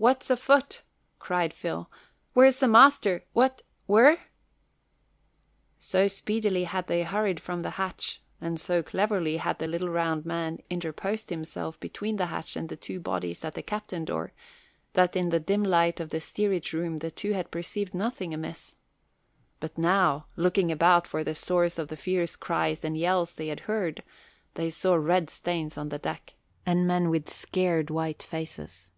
"What's 0.00 0.30
afoot?" 0.30 0.82
cried 1.18 1.52
Phil. 1.52 1.90
"Where's 2.32 2.60
the 2.60 2.68
master? 2.68 3.24
what 3.32 3.62
where" 3.86 4.16
So 5.80 6.06
speedily 6.06 6.62
had 6.62 6.86
they 6.86 7.02
hurried 7.02 7.40
from 7.40 7.62
the 7.62 7.70
hatch 7.70 8.22
(and 8.40 8.60
so 8.60 8.80
cleverly 8.80 9.38
had 9.38 9.58
the 9.58 9.66
little 9.66 9.88
round 9.88 10.24
man 10.24 10.60
interposed 10.70 11.30
himself 11.30 11.80
between 11.80 12.14
the 12.14 12.26
hatch 12.26 12.54
and 12.54 12.68
the 12.68 12.76
two 12.76 13.00
bodies 13.00 13.44
at 13.44 13.54
the 13.54 13.60
cabin 13.64 14.04
door) 14.04 14.30
that 14.92 15.16
in 15.16 15.30
the 15.30 15.40
dim 15.40 15.64
light 15.64 15.98
of 15.98 16.10
the 16.10 16.20
steerage 16.20 16.72
room 16.72 16.98
the 16.98 17.10
two 17.10 17.32
had 17.32 17.50
perceived 17.50 17.92
nothing 17.92 18.32
amiss. 18.32 18.76
But 19.58 19.76
now, 19.76 20.26
looking 20.36 20.70
about 20.70 21.08
for 21.08 21.24
the 21.24 21.34
source 21.34 21.76
of 21.76 21.88
the 21.88 21.96
fierce 21.96 22.36
cries 22.36 22.84
and 22.84 22.96
yells 22.96 23.34
they 23.34 23.48
had 23.48 23.58
heard, 23.66 24.04
they 24.54 24.70
saw 24.70 24.94
red 24.94 25.28
stains 25.28 25.76
on 25.76 25.88
the 25.88 25.98
deck, 25.98 26.34
and 26.64 26.86
men 26.86 27.10
with 27.10 27.28
scared 27.28 27.90
white 27.90 28.22
faces. 28.22 28.92